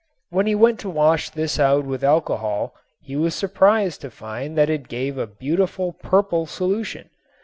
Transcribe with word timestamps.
When 0.31 0.47
he 0.47 0.55
went 0.55 0.79
to 0.79 0.89
wash 0.89 1.29
this 1.29 1.59
out 1.59 1.85
with 1.85 2.03
alcohol 2.03 2.73
he 3.03 3.15
was 3.15 3.35
surprised 3.35 4.01
to 4.01 4.09
find 4.09 4.57
that 4.57 4.67
it 4.67 4.87
gave 4.87 5.15
a 5.15 5.27
beautiful 5.27 5.91
purple 5.93 6.47
solution. 6.47 7.11